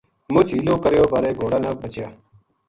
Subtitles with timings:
[0.33, 2.07] مُچ حیلو کریوبارے گھوڑا نہ بچیا